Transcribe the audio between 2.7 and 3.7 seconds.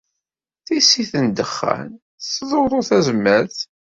tazmert.